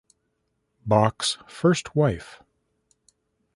Bach's 0.83 1.37
first 1.47 1.93
wife. 1.95 2.41